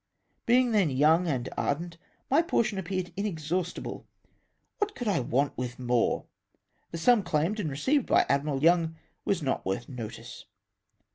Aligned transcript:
''''Being 0.47 0.71
then 0.71 0.89
young 0.89 1.27
and 1.27 1.47
ardent, 1.55 1.99
my 2.31 2.41
portion 2.41 2.79
appeared 2.79 3.13
inexhaustible. 3.15 4.07
Wliat 4.81 4.95
could 4.95 5.07
I 5.07 5.19
want 5.19 5.55
with 5.55 5.77
more? 5.77 6.25
The 6.89 6.97
sum 6.97 7.21
claimed 7.21 7.59
and 7.59 7.69
received 7.69 8.07
by 8.07 8.23
Admkal 8.27 8.63
Young 8.63 8.95
was 9.25 9.43
not 9.43 9.63
worth 9.63 9.87
notice. 9.87 10.45